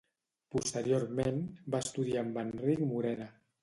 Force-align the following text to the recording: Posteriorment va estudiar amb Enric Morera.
Posteriorment 0.55 1.39
va 1.77 1.85
estudiar 1.89 2.27
amb 2.27 2.45
Enric 2.49 2.87
Morera. 2.93 3.35